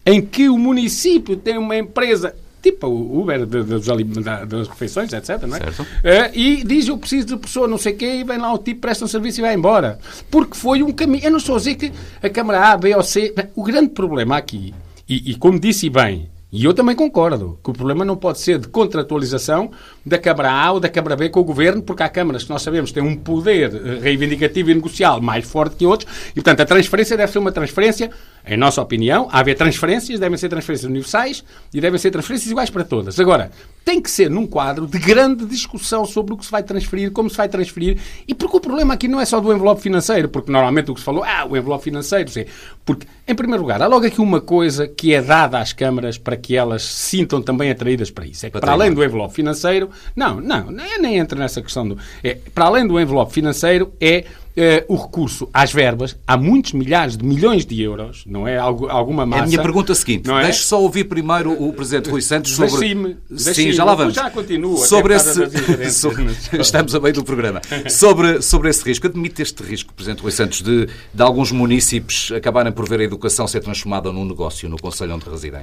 [0.05, 5.43] em que o município tem uma empresa tipo o Uber das refeições, etc.
[5.43, 5.61] Não é?
[5.61, 5.83] Certo.
[5.83, 5.87] Uh,
[6.33, 8.81] e diz eu preciso de pessoa não sei o quê e vem lá o tipo,
[8.81, 9.99] presta um serviço e vai embora.
[10.31, 11.25] Porque foi um caminho.
[11.25, 13.35] Eu não estou a dizer que a Câmara A, B ou C.
[13.55, 14.73] O grande problema aqui,
[15.07, 18.61] e, e como disse bem, e eu também concordo que o problema não pode ser
[18.61, 19.73] de contratualização
[20.07, 22.63] da Câmara A ou da Câmara B com o Governo, porque há câmaras que nós
[22.63, 26.65] sabemos têm um poder eh, reivindicativo e negocial mais forte que outros, e portanto a
[26.65, 28.09] transferência deve ser uma transferência
[28.47, 32.69] Em nossa opinião, há haver transferências, devem ser transferências universais e devem ser transferências iguais
[32.69, 33.19] para todas.
[33.19, 33.51] Agora,
[33.85, 37.31] tem que ser num quadro de grande discussão sobre o que se vai transferir, como
[37.31, 40.51] se vai transferir, e porque o problema aqui não é só do envelope financeiro, porque
[40.51, 42.45] normalmente o que se falou, ah, o envelope financeiro, sim.
[42.85, 46.37] porque, em primeiro lugar, há logo aqui uma coisa que é dada às câmaras para
[46.37, 48.47] que elas se sintam também atraídas para isso.
[48.47, 51.99] É que, para além do envelope financeiro, não, não, nem entra nessa questão do.
[52.23, 54.25] É, para além do envelope financeiro, é
[54.57, 58.87] Uh, o recurso às verbas, há muitos milhares de milhões de euros, não é algo,
[58.87, 59.43] alguma massa.
[59.43, 60.45] É a minha pergunta seguinte, não é?
[60.45, 63.17] deixe só ouvir primeiro o Presidente Rui Santos sobre...
[63.37, 64.15] Sim, já lá vamos.
[64.15, 64.77] Já continuo.
[64.77, 65.91] Sobre esse...
[65.91, 66.27] sobre...
[66.53, 67.61] Estamos a meio do programa.
[67.91, 72.73] sobre, sobre esse risco, admite este risco, Presidente Rui Santos, de, de alguns municípios acabarem
[72.73, 75.63] por ver a educação ser transformada num negócio no Conselho onde residem?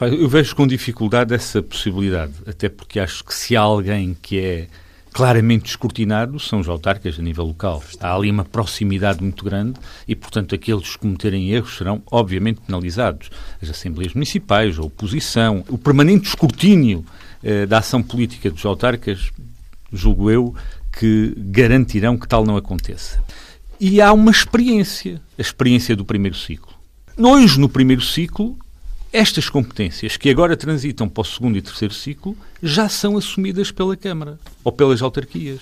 [0.00, 4.68] Eu vejo com dificuldade essa possibilidade, até porque acho que se há alguém que é
[5.12, 7.82] claramente descortinado são os autarcas a nível local.
[8.00, 13.30] Há ali uma proximidade muito grande e, portanto, aqueles que cometerem erros serão, obviamente, penalizados.
[13.60, 17.04] As Assembleias Municipais, a oposição, o permanente escrutínio
[17.42, 19.30] eh, da ação política dos autarcas,
[19.92, 20.54] julgo eu,
[20.92, 23.22] que garantirão que tal não aconteça.
[23.78, 26.72] E há uma experiência, a experiência do primeiro ciclo.
[27.16, 28.56] Nós, no primeiro ciclo,
[29.12, 33.96] estas competências que agora transitam para o segundo e terceiro ciclo já são assumidas pela
[33.96, 35.60] Câmara ou pelas autarquias.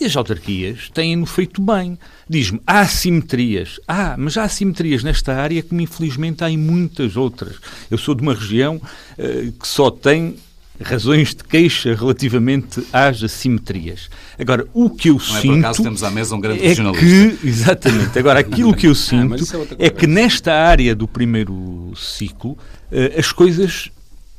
[0.00, 1.98] E as autarquias têm-no feito bem.
[2.28, 3.80] Diz-me, há assimetrias.
[3.86, 7.56] Ah, mas há assimetrias nesta área como infelizmente há em muitas outras.
[7.90, 10.36] Eu sou de uma região uh, que só tem
[10.82, 14.10] razões de queixa relativamente às assimetrias.
[14.38, 15.38] Agora, o que eu Não sinto.
[15.38, 18.18] É por acaso temos à mesa um grande é que, Exatamente.
[18.18, 22.56] Agora, aquilo que eu sinto ah, é, é que nesta área do primeiro ciclo
[22.90, 23.90] eh, as coisas,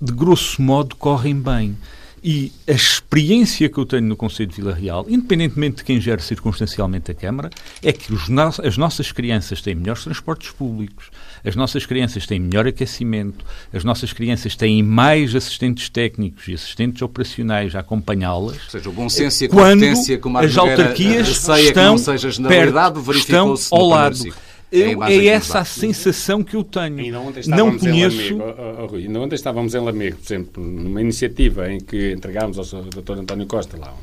[0.01, 1.75] de grosso modo, correm bem.
[2.23, 6.21] E a experiência que eu tenho no Conselho de Vila Real, independentemente de quem gere
[6.21, 7.49] circunstancialmente a Câmara,
[7.82, 8.19] é que no
[8.63, 11.12] as nossas crianças têm melhores transportes públicos,
[11.43, 17.01] as nossas crianças têm melhor aquecimento, as nossas crianças têm mais assistentes técnicos e assistentes
[17.01, 18.58] operacionais a acompanhá-las.
[18.63, 21.95] Ou seja, o bom senso e a competência que as autarquias estão,
[22.47, 24.34] perto, estão ao lado.
[24.71, 26.97] Eu, é, é essa a sensação que eu tenho.
[26.97, 28.34] Ainda ontem não conheço.
[28.34, 31.79] Em Lamego, oh, oh, Rui, ainda ontem estávamos em Lamego, por exemplo, numa iniciativa em
[31.79, 33.19] que entregámos ao Dr.
[33.19, 33.93] António Costa lá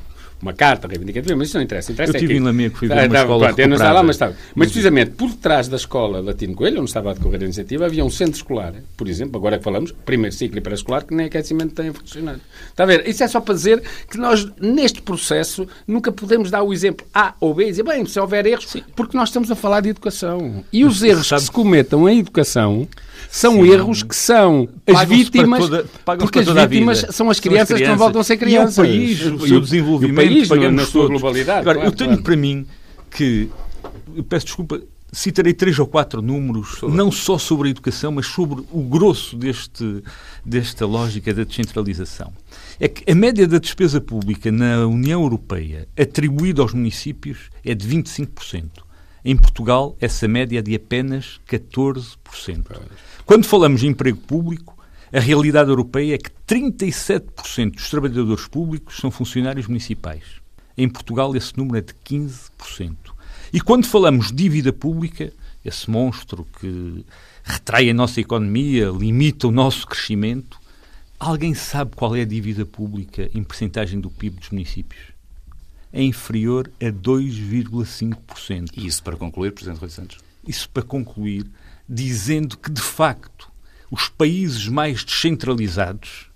[0.43, 1.93] uma carta reivindicativa, mas isso não interessa.
[1.93, 4.03] interessa eu estive é em Lamego, fui ver uma tá, escola pronto, não estava lá,
[4.03, 4.37] mas estava.
[4.55, 8.05] Mas precisamente por trás da escola Latino Coelho, onde estava a decorrer a iniciativa, havia
[8.05, 11.75] um centro escolar, por exemplo, agora que falamos, primeiro ciclo e pré-escolar, que nem aquecimento
[11.75, 12.39] tem a funcionar.
[12.69, 13.07] Está a ver?
[13.07, 17.35] Isso é só para dizer que nós, neste processo, nunca podemos dar o exemplo A
[17.41, 18.83] ou B e dizer, bem, se houver erros, Sim.
[18.97, 20.65] porque nós estamos a falar de educação.
[20.73, 22.89] E os erros que se cometam em educação
[23.29, 23.71] são Sim.
[23.71, 27.89] erros que são as vítimas, toda, porque as vítimas são as crianças, as crianças, que
[27.89, 28.79] não voltam a ser crianças.
[28.79, 31.61] E o país, o seu desenvolvimento, e o país, na sua globalidade.
[31.61, 32.23] Agora, claro, eu tenho claro.
[32.23, 32.67] para mim
[33.11, 33.49] que,
[34.29, 34.81] peço desculpa,
[35.13, 36.97] citarei três ou quatro números, sobre.
[36.97, 40.03] não só sobre a educação, mas sobre o grosso deste,
[40.45, 42.33] desta lógica da descentralização.
[42.79, 47.89] É que a média da despesa pública na União Europeia atribuída aos municípios é de
[47.89, 48.69] 25%.
[49.25, 52.17] Em Portugal, essa média é de apenas 14%.
[53.27, 54.80] Quando falamos de emprego público,
[55.13, 60.23] a realidade europeia é que 37% dos trabalhadores públicos são funcionários municipais.
[60.77, 62.97] Em Portugal, esse número é de 15%.
[63.53, 65.33] E quando falamos de dívida pública,
[65.65, 67.05] esse monstro que
[67.43, 70.61] retrai a nossa economia, limita o nosso crescimento,
[71.19, 75.01] alguém sabe qual é a dívida pública em percentagem do PIB dos municípios?
[75.93, 78.71] É inferior a 2,5%.
[78.77, 80.19] E isso para concluir, Presidente Rui Santos?
[80.47, 81.47] Isso para concluir,
[81.89, 83.50] dizendo que, de facto,
[83.91, 86.31] os países mais descentralizados,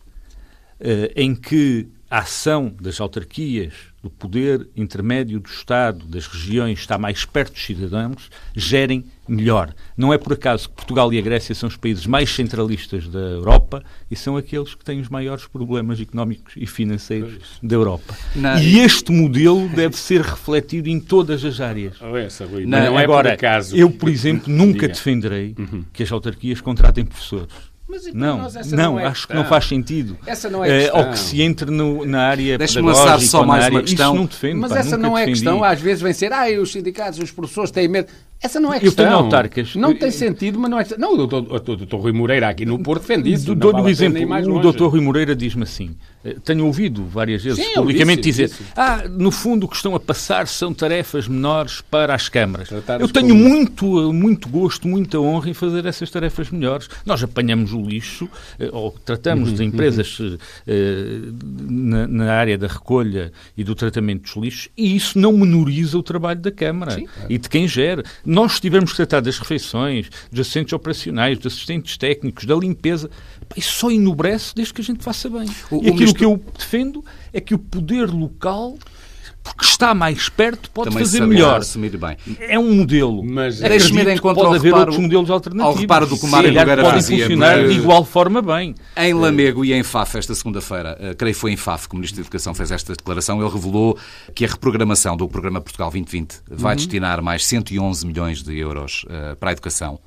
[0.80, 6.98] eh, em que a ação das autarquias, do poder intermédio do Estado, das regiões, está
[6.98, 9.74] mais perto dos cidadãos, gerem melhor.
[9.96, 13.18] Não é por acaso que Portugal e a Grécia são os países mais centralistas da
[13.18, 18.14] Europa e são aqueles que têm os maiores problemas económicos e financeiros da Europa.
[18.34, 18.58] Não.
[18.58, 21.96] E este modelo deve ser refletido em todas as áreas.
[22.00, 22.66] Oh, essa, Rui.
[22.66, 23.76] Não, não é Agora, por acaso.
[23.76, 25.84] Eu, por exemplo, nunca defenderei uhum.
[25.92, 27.74] que as autarquias contratem professores
[28.12, 30.16] não, nós, não, não é acho que não faz sentido.
[30.26, 33.64] Essa não é uh, Ou que se entre no, na área Deixa-me lançar só mais
[33.64, 34.14] área, uma questão.
[34.14, 35.40] não defendo, mas pá, essa não é defendi.
[35.40, 35.64] questão.
[35.64, 38.08] Às vezes vem ser, ah, os sindicatos, os professores têm medo.
[38.44, 39.06] Essa não é questão.
[39.06, 39.74] Eu tenho autarcas.
[39.74, 43.32] Não tem sentido, mas não é Não, o doutor Rui Moreira aqui no Porto defende
[43.32, 43.54] isso.
[43.54, 44.54] Dou-lhe um exemplo.
[44.54, 45.96] O doutor Rui Moreira diz-me assim,
[46.44, 48.72] tenho ouvido várias vezes Sim, publicamente disse, dizer disse.
[48.76, 52.68] ah, no fundo o que estão a passar são tarefas menores para as câmaras.
[52.70, 56.88] Eu tenho muito, muito gosto, muita honra em fazer essas tarefas melhores.
[57.04, 60.38] Nós apanhamos o lixo, eh, ou tratamos uhum, de empresas uhum.
[61.68, 66.02] na, na, área da recolha e do tratamento dos lixos, e isso não menoriza o
[66.02, 70.40] trabalho da Câmara Sim, e de quem gera nós tivemos que tratar das refeições, dos
[70.40, 73.10] assistentes operacionais, dos assistentes técnicos, da limpeza.
[73.56, 75.48] Isso só enobrece desde que a gente faça bem.
[75.70, 76.18] O, e aquilo ministro...
[76.18, 78.78] que eu defendo é que o poder local
[79.44, 81.60] porque está mais perto, pode Também fazer melhor.
[81.60, 82.16] Assumir bem.
[82.40, 83.22] É um modelo.
[83.22, 85.74] Mas deixe-me ir em contra pode haver outros modelos alternativos.
[85.74, 88.74] Ao reparo do que o Mário Nogueira podem funcionar de igual forma bem.
[88.96, 91.98] Em Lamego e em FAF, esta segunda-feira, uh, creio que foi em FAF que o
[91.98, 93.98] Ministro da Educação fez esta declaração, ele revelou
[94.34, 96.76] que a reprogramação do Programa Portugal 2020 vai uhum.
[96.76, 100.00] destinar mais 111 milhões de euros uh, para a educação.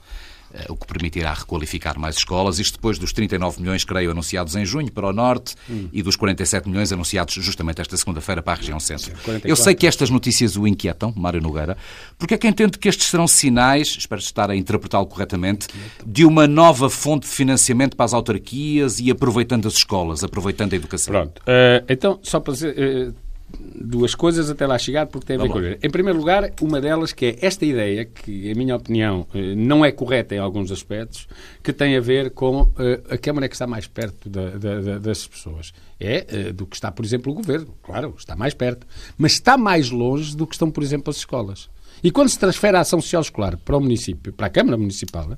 [0.58, 4.66] Eh, o que permitirá requalificar mais escolas, isto depois dos 39 milhões, creio, anunciados em
[4.66, 5.88] junho para o Norte hum.
[5.94, 9.12] e dos 47 milhões anunciados justamente esta segunda-feira para a região Centro.
[9.24, 11.78] Sim, Eu sei que estas notícias o inquietam, Mário Nogueira,
[12.18, 15.68] porque é que entendo que estes serão sinais, espero estar a interpretá-lo corretamente,
[16.06, 20.76] de uma nova fonte de financiamento para as autarquias e aproveitando as escolas, aproveitando a
[20.76, 21.14] educação.
[21.14, 21.40] Pronto.
[21.42, 22.76] Uh, então, só para dizer...
[22.78, 26.82] Uh duas coisas até lá chegar, porque tem a ver com Em primeiro lugar, uma
[26.82, 30.72] delas que é esta ideia, que, em minha opinião, eh, não é correta em alguns
[30.72, 31.28] aspectos,
[31.64, 35.26] que tem a ver com eh, a Câmara que está mais perto da, da, das
[35.26, 35.74] pessoas.
[36.00, 37.74] É eh, do que está, por exemplo, o Governo.
[37.82, 38.86] Claro, está mais perto.
[39.18, 41.70] Mas está mais longe do que estão, por exemplo, as escolas.
[42.04, 45.38] E quando se transfere a ação social escolar para o município, para a Câmara Municipal,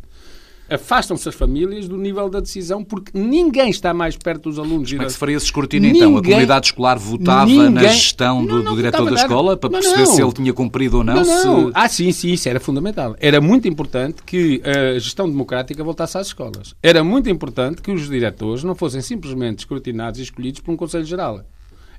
[0.69, 4.89] afastam-se as famílias do nível da decisão porque ninguém está mais perto dos alunos.
[4.89, 6.17] Como é que se faria esse escrutínio então?
[6.17, 7.69] A comunidade escolar votava ninguém...
[7.69, 10.53] na gestão do, não, não do diretor da escola para não, perceber se ele tinha
[10.53, 11.15] cumprido ou não?
[11.15, 11.71] não, Se...
[11.73, 13.15] Ah, sim, sim, isso era fundamental.
[13.19, 16.75] Era muito importante que a gestão democrática voltasse às escolas.
[16.81, 21.05] Era muito importante que os diretores não fossem simplesmente escrutinados e escolhidos por um Conselho
[21.05, 21.43] Geral.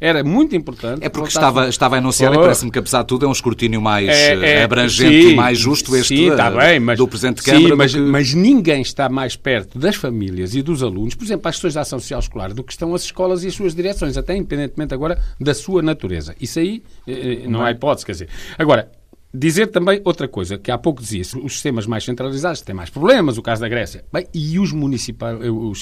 [0.00, 1.04] Era muito importante.
[1.04, 2.34] É porque estava, estava a anunciar, oh.
[2.34, 5.30] e parece-me que apesar de tudo é um escrutínio mais é, é, eh, abrangente sim,
[5.32, 7.68] e mais justo este sim, está bem, mas, do Presidente de Câmara.
[7.68, 8.00] Sim, mas, que...
[8.00, 11.82] mas ninguém está mais perto das famílias e dos alunos, por exemplo, as questões da
[11.82, 15.20] ação social escolar, do que estão as escolas e as suas direções, até independentemente agora
[15.38, 16.34] da sua natureza.
[16.40, 18.28] Isso aí eh, não há hipótese, quer dizer.
[18.58, 18.90] Agora,
[19.32, 23.38] Dizer também outra coisa, que há pouco dizia os sistemas mais centralizados têm mais problemas,
[23.38, 24.04] o caso da Grécia.
[24.12, 25.38] Bem, e os municipais,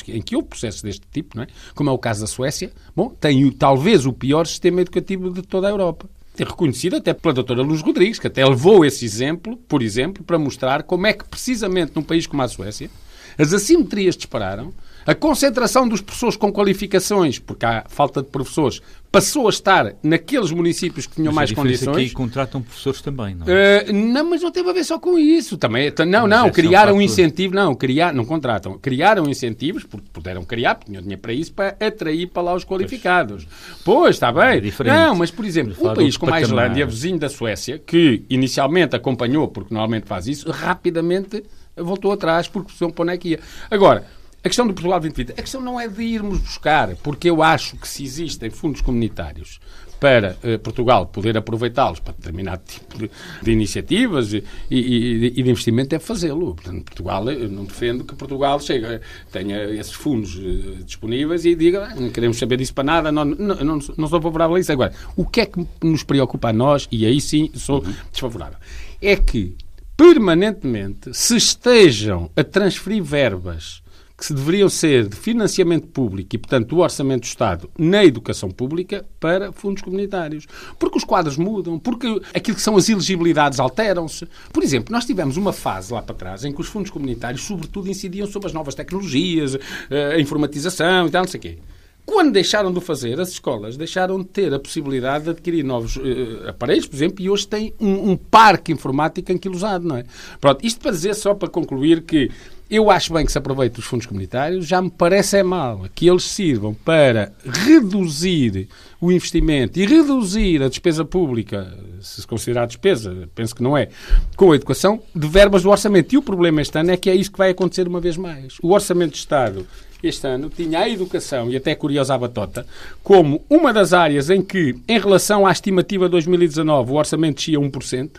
[0.07, 1.47] em que houve processos deste tipo, não é?
[1.75, 5.67] como é o caso da Suécia, bom, tem talvez o pior sistema educativo de toda
[5.67, 6.07] a Europa.
[6.39, 10.39] É reconhecido até pela doutora Luz Rodrigues, que até levou esse exemplo, por exemplo, para
[10.39, 12.91] mostrar como é que precisamente num país como a Suécia,
[13.39, 14.75] as assimetrias dispararam,
[15.09, 20.51] a concentração dos professores com qualificações, porque há falta de professores, passou a estar naqueles
[20.51, 21.97] municípios que tinham mas mais condições.
[21.97, 23.87] aqui contratam professores também, não é?
[23.89, 25.57] Uh, não, mas não teve a ver só com isso.
[25.57, 28.79] Também, não, mas não, é criaram um incentivo, não, criar, não contratam.
[28.79, 32.67] Criaram incentivos, porque puderam criar, porque tinham dinheiro para isso, para atrair para lá os
[32.67, 33.47] qualificados.
[33.83, 34.61] Pois, pois está bem.
[34.61, 38.95] É não, mas, por exemplo, um país como a Islândia, vizinho da Suécia, que inicialmente
[38.95, 41.43] acompanhou, porque normalmente faz isso, rapidamente
[41.83, 43.41] voltou atrás porque são para onde é que ia.
[43.71, 44.05] Agora,
[44.43, 47.77] a questão do Portugal 2020, a questão não é de irmos buscar, porque eu acho
[47.77, 49.59] que se existem fundos comunitários
[49.99, 53.11] para uh, Portugal poder aproveitá-los para determinado tipo de,
[53.43, 56.55] de iniciativas e, e, e, de investimento, é fazê-lo.
[56.55, 59.01] Portanto, Portugal, eu não defendo que Portugal chegue,
[59.33, 63.25] tenha esses fundos uh, disponíveis e diga ah, não queremos saber disso para nada, não,
[63.25, 64.73] não, não, não sou favorável a isso.
[64.73, 67.93] Agora, o que é que nos preocupa a nós, e aí sim sou uhum.
[68.13, 68.59] desfavorável,
[69.03, 69.57] é que
[69.97, 73.83] permanentemente se estejam a transferir verbas
[74.19, 78.51] que se deveriam ser de financiamento público e, portanto, do orçamento do Estado na educação
[78.51, 80.45] pública para fundos comunitários.
[80.77, 84.27] Porque os quadros mudam, porque aquilo que são as elegibilidades alteram-se.
[84.53, 87.89] Por exemplo, nós tivemos uma fase lá para trás em que os fundos comunitários, sobretudo,
[87.89, 89.57] incidiam sobre as novas tecnologias,
[89.89, 91.59] eh, a informatização e tal, não sei o quê.
[92.05, 96.49] Quando deixaram de fazer, as escolas deixaram de ter a possibilidade de adquirir novos uh,
[96.49, 100.07] aparelhos, por exemplo, e hoje têm um, um parque informático anquilosado, não é?
[100.41, 102.31] Pronto, isto para dizer só para concluir que
[102.71, 106.07] eu acho bem que se aproveite os fundos comunitários, já me parece é mal que
[106.09, 108.69] eles sirvam para reduzir
[109.01, 113.89] o investimento e reduzir a despesa pública, se se considerar despesa, penso que não é,
[114.37, 116.13] com a educação, de verbas do orçamento.
[116.13, 118.57] E o problema este ano é que é isso que vai acontecer uma vez mais.
[118.63, 119.67] O orçamento de Estado
[120.03, 122.67] este ano tinha a educação, e até curiosa a batota,
[123.03, 127.59] como uma das áreas em que, em relação à estimativa de 2019, o orçamento descia
[127.59, 128.11] 1%,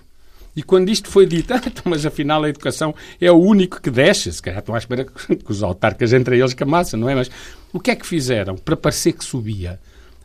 [0.55, 3.89] e quando isto foi dito, ah, então, mas afinal a educação é o único que
[3.89, 5.11] desce, se calhar estão à espera que
[5.51, 7.15] os autarcas entre eles que a massa, não é?
[7.15, 7.29] Mas
[7.71, 9.79] o que é que fizeram para parecer que subia?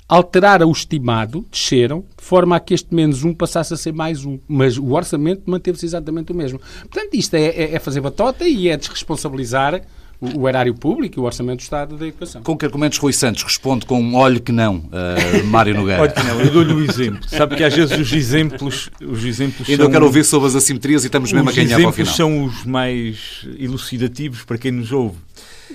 [0.06, 4.24] Alteraram o estimado, desceram, de forma a que este menos um passasse a ser mais
[4.24, 4.38] um.
[4.46, 6.60] Mas o orçamento manteve-se exatamente o mesmo.
[6.90, 9.80] Portanto, isto é, é, é fazer batota e é desresponsabilizar
[10.20, 12.42] o, erário público e o orçamento do Estado da educação.
[12.42, 16.02] Com que argumentos Rui Santos responde com um olho que não, uh, Mário Nogueira?
[16.02, 17.28] olho que não, eu dou-lhe o um exemplo.
[17.28, 19.92] Sabe que às vezes os exemplos, os exemplos Ainda são...
[19.92, 22.10] quero ouvir sobre as assimetrias e estamos mesmo a ganhar para o final.
[22.10, 25.16] Os são os mais elucidativos para quem nos ouve.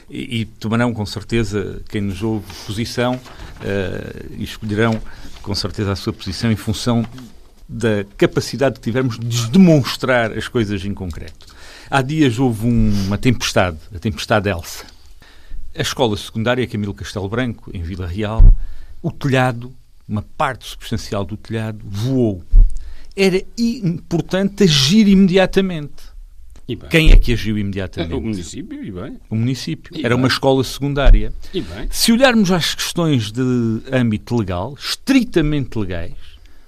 [0.09, 4.99] E, e tomarão com certeza, quem nos ouve, posição uh, e escolherão
[5.41, 7.05] com certeza a sua posição em função
[7.67, 11.45] da capacidade que tivemos de demonstrar as coisas em concreto.
[11.89, 14.85] Há dias houve uma tempestade, a tempestade Elsa.
[15.75, 18.43] A escola secundária Camilo Castelo Branco, em Vila Real,
[19.01, 19.73] o telhado,
[20.07, 22.43] uma parte substancial do telhado, voou.
[23.15, 26.09] Era importante agir imediatamente.
[26.91, 28.13] Quem é que agiu imediatamente?
[28.13, 29.17] O município, e bem.
[29.27, 29.97] O município.
[29.97, 30.23] E Era bem.
[30.23, 31.33] uma escola secundária.
[31.51, 31.87] E bem.
[31.89, 33.41] Se olharmos às questões de
[33.91, 36.13] âmbito legal, estritamente legais,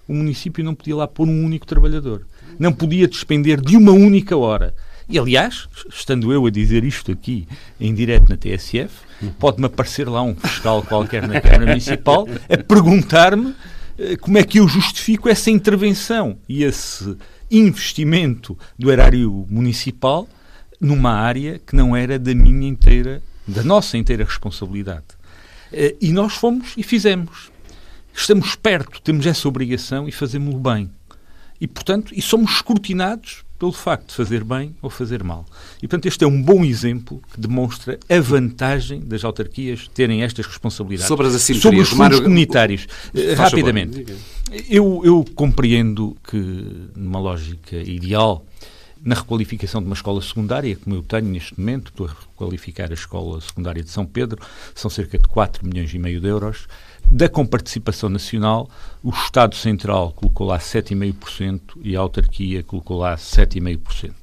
[0.07, 2.25] o município não podia lá pôr um único trabalhador.
[2.57, 4.73] Não podia despender de uma única hora.
[5.11, 7.45] E, aliás, estando eu a dizer isto aqui
[7.79, 8.89] em direto na TSF,
[9.37, 13.53] pode-me aparecer lá um fiscal qualquer na Câmara Municipal a perguntar-me
[13.99, 17.17] eh, como é que eu justifico essa intervenção e esse
[17.51, 20.29] investimento do erário municipal
[20.79, 25.03] numa área que não era da minha inteira, da nossa inteira responsabilidade.
[25.73, 27.51] Eh, E nós fomos e fizemos.
[28.13, 30.89] Estamos perto, temos essa obrigação e fazemos-lo bem.
[31.61, 35.45] E, portanto, e somos escrutinados pelo facto de fazer bem ou fazer mal.
[35.77, 40.47] E, portanto, este é um bom exemplo que demonstra a vantagem das autarquias terem estas
[40.47, 41.07] responsabilidades.
[41.07, 42.87] Sobre as assimetrias, Sobre os fundos Mário- comunitários.
[43.13, 43.63] Eh, Faz favor.
[43.65, 44.05] Rapidamente.
[44.67, 46.37] Eu, eu compreendo que,
[46.95, 48.43] numa lógica ideal,
[49.03, 52.93] na requalificação de uma escola secundária, como eu tenho neste momento, estou a requalificar a
[52.93, 54.41] escola secundária de São Pedro,
[54.75, 56.67] são cerca de 4 milhões e meio de euros.
[57.09, 58.69] Da comparticipação nacional,
[59.03, 64.13] o Estado Central colocou lá 7,5% e a autarquia colocou lá 7,5%.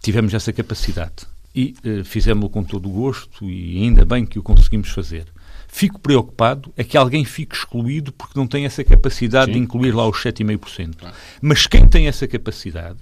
[0.00, 4.42] Tivemos essa capacidade e eh, fizemos-lo com todo o gosto e ainda bem que o
[4.42, 5.26] conseguimos fazer.
[5.68, 10.06] Fico preocupado é que alguém fique excluído porque não tem essa capacidade de incluir lá
[10.06, 10.94] os 7,5%.
[11.40, 12.98] Mas quem tem essa capacidade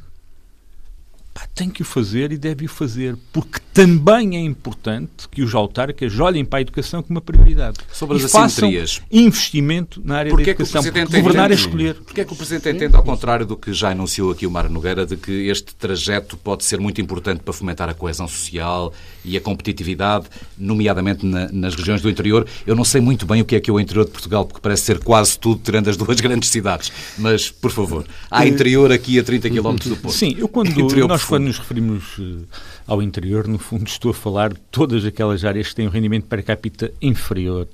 [1.34, 5.54] pá, tem que o fazer e deve o fazer, porque também é importante que os
[5.54, 7.78] autarcas olhem para a educação como uma prioridade.
[7.92, 9.00] Sobre e as façam assimetrias.
[9.10, 10.82] investimento na área Porquê da que o educação.
[10.82, 11.94] Presidente Porque governar é entende- escolher.
[11.94, 14.68] Porquê é que o Presidente entende, ao contrário do que já anunciou aqui o Mário
[14.70, 18.92] Nogueira, de que este trajeto pode ser muito importante para fomentar a coesão social
[19.24, 20.26] e a competitividade,
[20.58, 22.46] nomeadamente na- nas regiões do interior?
[22.66, 24.60] Eu não sei muito bem o que é que é o interior de Portugal, porque
[24.60, 26.92] parece ser quase tudo, tirando as duas grandes cidades.
[27.18, 30.14] Mas, por favor, há interior aqui a 30 km do Porto.
[30.14, 31.38] Sim, eu quando, Interior nós profundo.
[31.38, 32.44] quando nos referimos eh,
[32.86, 36.26] ao interior, no fundo estou a falar de todas aquelas áreas que têm um rendimento
[36.26, 37.68] per capita inferior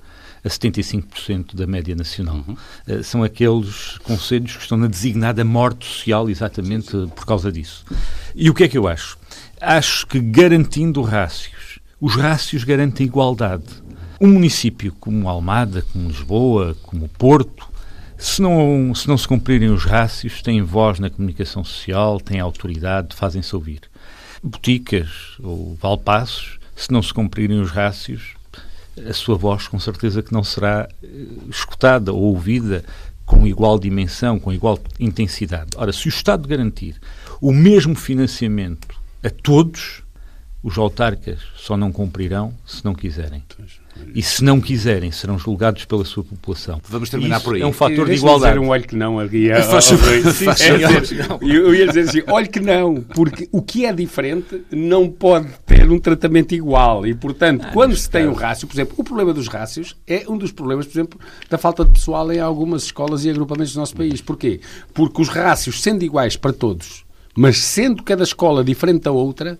[0.44, 2.44] a 75% da média nacional.
[2.46, 2.56] Uhum.
[2.86, 7.84] Eh, são aqueles conselhos que estão na designada morte social exatamente por causa disso.
[8.34, 9.18] E o que é que eu acho?
[9.60, 13.64] Acho que garantindo rácios, os rácios garantem igualdade.
[14.20, 17.68] Um município como Almada, como Lisboa, como Porto,
[18.18, 23.14] se não, se não se cumprirem os rácios, têm voz na comunicação social, têm autoridade,
[23.14, 23.82] fazem-se ouvir.
[24.42, 28.34] Boticas ou Valpassos, se não se cumprirem os rácios,
[29.08, 31.08] a sua voz com certeza que não será eh,
[31.48, 32.84] escutada ou ouvida
[33.24, 35.70] com igual dimensão, com igual intensidade.
[35.76, 36.96] Ora, se o Estado garantir
[37.40, 38.88] o mesmo financiamento
[39.22, 40.02] a todos,
[40.62, 43.44] os autarcas só não cumprirão se não quiserem.
[44.14, 46.80] E se não quiserem, serão julgados pela sua população.
[46.88, 47.62] Vamos terminar Isso por aí.
[47.62, 48.54] É um fator de igualdade.
[48.54, 49.52] dizer um olho que não ali.
[49.52, 50.72] a- Faz ao- faz É,
[51.42, 55.88] Eu ia dizer assim, olho que não, porque o que é diferente não pode ter
[55.90, 57.06] um tratamento igual.
[57.06, 60.36] E, portanto, quando se tem um rácio, por exemplo, o problema dos rácios é um
[60.38, 63.94] dos problemas, por exemplo, da falta de pessoal em algumas escolas e agrupamentos do nosso
[63.94, 64.20] país.
[64.20, 64.60] Porquê?
[64.94, 67.04] Porque os rácios, sendo iguais para todos,
[67.36, 69.58] mas sendo cada escola diferente da outra,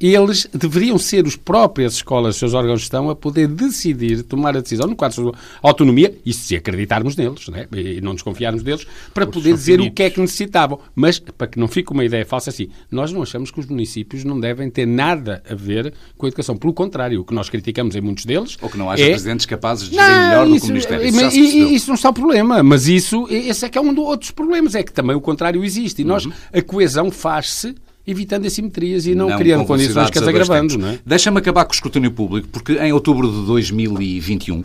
[0.00, 4.56] eles deveriam ser os próprias escolas, os seus órgãos de gestão, a poder decidir, tomar
[4.56, 7.66] a decisão, no quadro da autonomia, e se acreditarmos neles, né?
[7.72, 9.94] e não desconfiarmos deles, para poder dizer o finitos.
[9.96, 10.78] que é que necessitavam.
[10.94, 14.24] Mas, para que não fique uma ideia falsa assim, nós não achamos que os municípios
[14.24, 16.56] não devem ter nada a ver com a educação.
[16.56, 18.56] Pelo contrário, o que nós criticamos em muitos deles...
[18.60, 21.06] Ou que não haja é presidentes capazes de gerir melhor do que o Ministério.
[21.06, 21.70] Isso e- e- percebeu.
[21.70, 24.74] isso não está o problema, mas isso, esse é que é um dos outros problemas,
[24.74, 26.02] é que também o contrário existe.
[26.02, 26.32] E nós, Uhum.
[26.52, 27.74] a coesão faz-se
[28.06, 30.98] evitando assimetrias e não, Não criando condições que as agravando, é?
[31.04, 34.62] Deixa-me acabar com o escrutínio público, porque em outubro de 2021,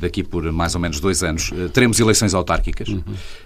[0.00, 2.88] daqui por mais ou menos dois anos, eh, teremos eleições autárquicas.
[2.88, 3.02] Uhum.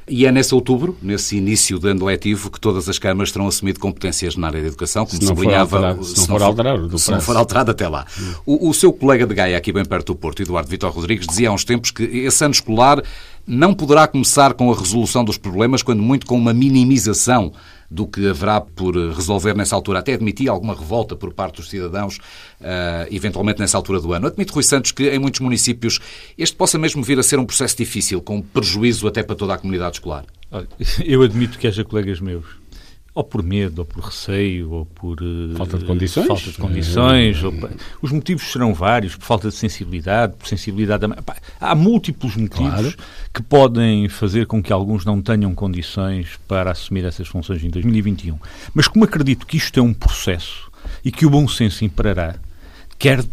[0.08, 3.80] E é nesse outubro, nesse início de ano letivo, que todas as câmaras terão assumido
[3.80, 5.76] competências na área da educação, como Se sublinhava.
[5.78, 8.06] alterado- se não for alterado do se não for alterado até lá.
[8.46, 11.48] O, o seu colega de Gaia, aqui bem perto do Porto, Eduardo Vitor Rodrigues, dizia
[11.48, 13.02] há uns tempos que esse ano escolar
[13.46, 17.52] não poderá começar com a resolução dos problemas, quando muito com uma minimização
[17.94, 20.00] do que haverá por resolver nessa altura.
[20.00, 22.18] Até admitia alguma revolta por parte dos cidadãos,
[22.60, 24.26] ah, eventualmente nessa altura do ano.
[24.26, 26.00] Admite, Rui Santos, que em muitos municípios
[26.36, 29.58] este possa mesmo vir a ser um processo difícil, com prejuízo até para toda a
[29.58, 30.24] comunidade escolar.
[31.04, 32.44] Eu admito que haja colegas meus
[33.14, 37.42] ou por medo, ou por receio, ou por uh, falta de condições, falta de condições
[37.42, 37.46] é.
[37.46, 37.54] ou,
[38.02, 41.06] os motivos serão vários, por falta de sensibilidade, por sensibilidade.
[41.60, 42.94] Há múltiplos motivos claro.
[43.32, 48.36] que podem fazer com que alguns não tenham condições para assumir essas funções em 2021.
[48.74, 50.68] Mas como acredito que isto é um processo
[51.04, 52.34] e que o bom senso imperará,
[52.98, 53.24] quer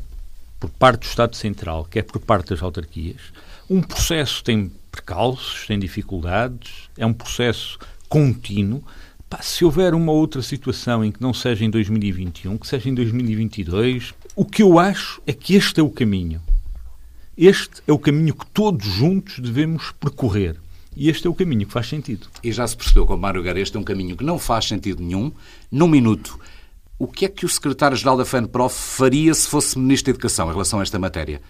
[0.60, 3.22] por parte do Estado Central, quer por parte das autarquias,
[3.68, 8.92] um processo tem percalços, tem dificuldades, é um processo contínuo Pá,
[9.42, 14.14] se houver uma outra situação em que não seja em 2021, que seja em 2022,
[14.36, 16.42] o que eu acho é que este é o caminho.
[17.38, 20.58] Este é o caminho que todos juntos devemos percorrer.
[20.96, 22.28] E este é o caminho que faz sentido.
[22.44, 25.02] E já se percebeu com Mário Guerra, este é um caminho que não faz sentido
[25.02, 25.32] nenhum.
[25.72, 26.38] Num minuto,
[27.00, 30.52] o que é que o secretário-geral da FENPROF faria se fosse Ministro da Educação em
[30.52, 31.42] relação a esta matéria?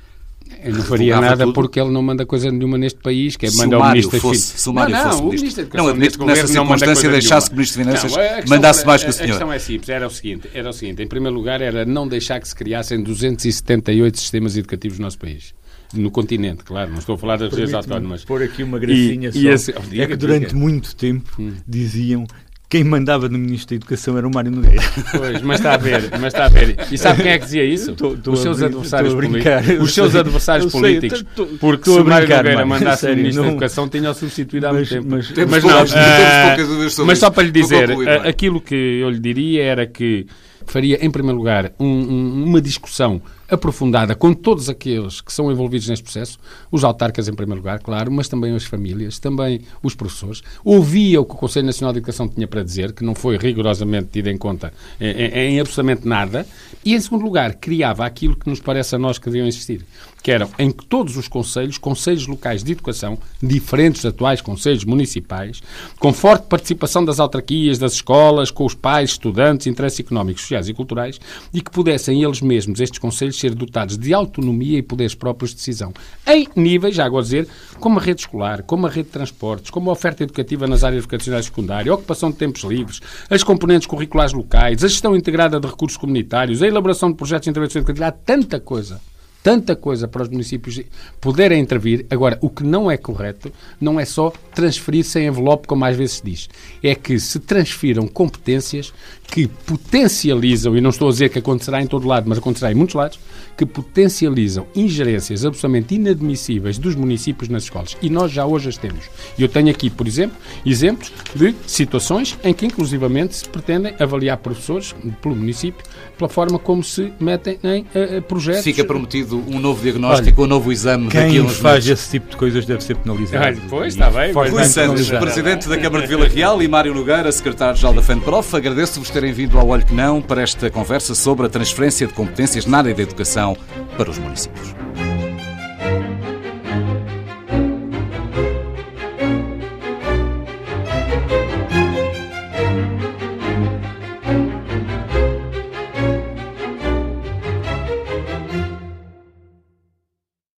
[0.63, 1.53] Eu não faria nada tudo.
[1.53, 4.69] porque ele não manda coisa nenhuma neste país, que é mandar o Ministro fosse, Se
[4.69, 5.67] o Mário não, fosse não, Ministro.
[5.73, 9.13] Não, admito que nessa circunstância deixasse que o Ministro das Finanças mandasse mais que o
[9.13, 9.25] senhor.
[9.25, 12.07] A questão é simples, era o seguinte, era o seguinte, em primeiro lugar era não
[12.07, 15.53] deixar que se criassem 278 sistemas educativos no nosso país
[15.93, 18.23] no continente, claro, não estou a falar das regiões autónomas.
[18.23, 19.39] Pôr aqui uma gracinha e, só.
[19.39, 21.53] E esse, é que durante muito tempo hum.
[21.67, 22.25] diziam
[22.72, 24.82] quem mandava no Ministro da Educação era o Mário Nogueira.
[25.11, 26.78] Pois, mas está a ver, mas está a ver.
[26.89, 27.93] E sabe quem é que dizia isso?
[27.95, 29.80] Tô, tô Os seus adversários políticos.
[29.82, 31.26] Os seus adversários políticos.
[31.59, 33.49] Porque se o Mário Nogueira mandasse sério, Ministro não...
[33.49, 35.05] da Educação, tinha-o substituído há muito tempo.
[35.09, 37.89] Mas, mas não, uh, mas só para lhe dizer,
[38.26, 40.26] aquilo que eu lhe diria era que
[40.65, 43.22] faria, em primeiro lugar, um, um, uma discussão
[43.52, 46.39] aprofundada com todos aqueles que são envolvidos neste processo,
[46.72, 50.41] os autarcas em primeiro lugar, claro, mas também as famílias, também os professores.
[50.64, 54.08] Ouvia o que o Conselho Nacional de Educação tinha para dizer, que não foi rigorosamente
[54.14, 56.47] tido em conta em, em, absolutamente nada,
[56.84, 59.86] e em segundo lugar, criava aquilo que nos parece a nós que deviam existir,
[60.22, 64.86] que eram em que todos os conselhos, conselhos locais de educação, diferentes dos atuais conselhos
[64.86, 65.61] municipais,
[65.99, 70.74] com forte participação das autarquias, das escolas, com os pais, estudantes, interesses económicos, sociais e
[70.74, 71.19] culturais,
[71.53, 75.57] e que pudessem eles mesmos, estes conselhos, ser dotados de autonomia e poderes próprios de
[75.57, 75.93] decisão,
[76.28, 77.47] em níveis, já agora dizer,
[77.80, 81.03] como a rede escolar, como a rede de transportes, como a oferta educativa nas áreas
[81.03, 82.99] vocacionais secundárias, a ocupação de tempos livres,
[83.30, 87.49] as componentes curriculares locais, a gestão integrada de recursos comunitários, a elaboração de projetos de
[87.49, 89.01] intervenção educativa, há tanta coisa
[89.43, 90.81] tanta coisa para os municípios
[91.19, 92.05] poderem intervir.
[92.09, 96.17] Agora, o que não é correto não é só transferir sem envelope, como às vezes
[96.17, 96.49] se diz.
[96.83, 98.93] É que se transfiram competências
[99.31, 102.75] que potencializam, e não estou a dizer que acontecerá em todo lado, mas acontecerá em
[102.75, 103.17] muitos lados,
[103.57, 107.95] que potencializam ingerências absolutamente inadmissíveis dos municípios nas escolas.
[108.01, 109.05] E nós já hoje as temos.
[109.39, 114.93] Eu tenho aqui, por exemplo, exemplos de situações em que, inclusivamente, se pretendem avaliar professores
[115.21, 115.85] pelo município
[116.22, 118.63] pela forma como se metem em uh, projetos.
[118.63, 121.99] Fica prometido um novo diagnóstico, Olha, um novo exame quem daqui a uns faz meses.
[121.99, 123.59] esse tipo de coisas deve ser penalizado.
[123.59, 124.32] Ah, pois, está bem.
[124.32, 129.09] Rui Santos, Presidente da Câmara de Vila Real e Mário Nogueira, Secretário-Geral da FENPROF, agradeço-vos
[129.09, 132.78] terem vindo ao Olho que Não para esta conversa sobre a transferência de competências na
[132.78, 133.57] área da educação
[133.97, 134.76] para os municípios.